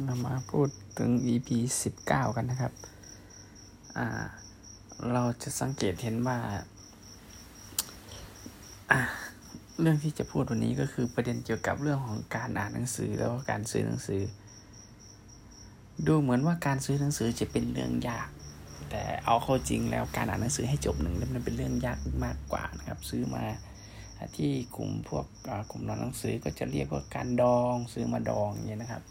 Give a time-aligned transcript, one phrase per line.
[0.00, 0.68] เรามาพูด
[0.98, 1.48] ถึง EP
[1.94, 2.72] 19 กันนะครับ
[3.96, 4.06] อ่า
[5.12, 6.38] เราจะสังเกตเห็นว่า
[8.90, 9.00] อ่า
[9.80, 14.22] เรื่องที่จะพูดวันนี้ก็คือประเด็นเกี่ยวกับเรื่องของการอ่านหนังสือแล้วก็การซื้อหนังสือ
[16.06, 18.28] ดูเหมือนว่าการซื้อหนังสือจะเป็นเรื่องยาก
[18.90, 23.44] แต่เอาเข้าจริงแล้วการอ่านหนังสือให้จบหนึ่งเล่มนั้นเป็นเรื่องยากมากกว่านะครับ ซื้อมา
[24.36, 25.26] ที่กลุ่มพวก
[25.70, 29.02] กลุ่มร้านหนังสือก็จะเรียกว่าการดองซื้อมาดองอย่างนี้นะครับ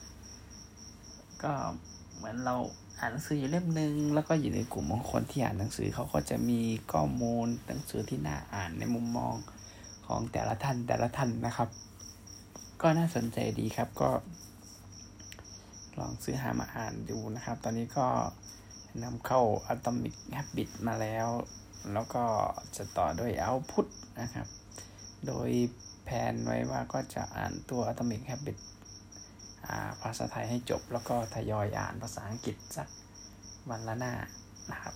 [1.43, 1.53] ก็
[2.15, 2.55] เหมือนเรา
[2.99, 6.59] อ่านหนังสืออยู่เล่มหนึ่งแล้วก็อยู่ในกลุ่มของคนที่อ่านหนังสือเขาก็จะมี
[6.91, 9.35] ข้อมูลหนังสือที่น่าอ่านในมุมมอง
[10.07, 11.69] ของแต่ละท่านแต่ละท่านนะครับ
[12.81, 14.09] ก็น่าสนใจดีครับก็
[15.99, 18.07] ลองซื้อหามาอ่านดูนะครับ ตอนนี้ก็
[19.03, 19.41] นำเข้า
[19.73, 21.27] Atomic Habit มาแล้ว
[21.93, 22.23] แล้วก็
[22.75, 23.87] จะต่อด้วย Output
[24.21, 24.47] นะครับ
[25.27, 25.49] โดย
[26.03, 28.57] แผนไว้ว่าก็จะอ่านตัว Atomic Habit
[30.01, 32.87] ภาษาไทยให้จบ แล้วก็ทยอยอ่านภาษาอังกฤษสัก
[33.69, 34.13] วันละหน้า
[34.71, 34.95] นะครับ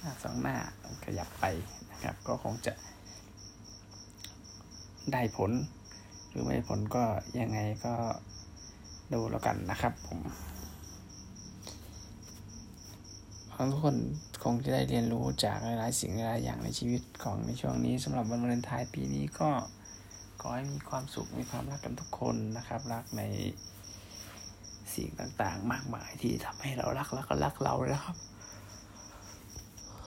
[0.00, 0.56] หน้าสองหน้า
[1.04, 1.44] ขยับไป
[1.90, 2.72] นะครับ ก็คงจะ
[5.12, 5.50] ได้ผล
[6.28, 7.04] หรือไม่ผลก็
[7.40, 7.94] ยังไงก็
[9.12, 10.20] ดูแล้วกันนะครับผม
[13.72, 13.96] ทุกคน
[14.44, 19.50] คงจะได้เรียนรู้จากหลายๆสิ่งหลายอย่างในชีวิตของในช่วงนี้สำหรับวันวาเลนไทน์ปีนี้ก็
[20.40, 23.22] ขอให้มีความสุขมีความรักกันทุกคนนะครับ รักใน
[24.94, 28.16] สิ่งต่างๆ มากมายที่ทำให้เรารักแล้วก็รักเราแล้วครับ